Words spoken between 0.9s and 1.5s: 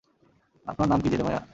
নাম কী জেরেমায়া?